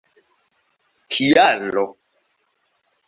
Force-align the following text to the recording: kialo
kialo 1.17 1.85